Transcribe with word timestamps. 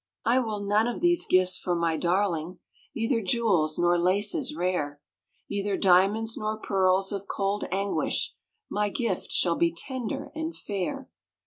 I 0.25 0.39
will 0.39 0.61
none 0.61 0.87
of 0.87 0.99
these 0.99 1.27
gifts 1.27 1.59
for 1.59 1.75
my 1.75 1.95
darling, 1.95 2.57
Neither 2.95 3.21
jewels 3.21 3.77
nor 3.77 3.99
laces 3.99 4.55
rare, 4.55 4.99
Neither 5.47 5.77
diamonds 5.77 6.35
nor 6.35 6.57
pearls 6.57 7.11
of 7.11 7.27
cold 7.27 7.65
anguish 7.71 8.33
My 8.67 8.89
gift 8.89 9.31
shall 9.31 9.57
be 9.57 9.71
tender 9.71 10.31
and 10.33 10.55
fair. 10.55 11.07